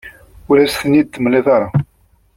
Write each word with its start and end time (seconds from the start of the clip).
Ur 0.49 0.57
as-ten-id-temliḍ 0.59 1.47
ara. 1.55 1.69